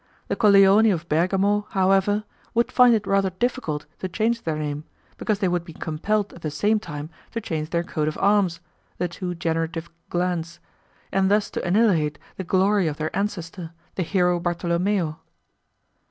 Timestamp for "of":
0.89-1.07, 8.07-8.17, 12.87-12.97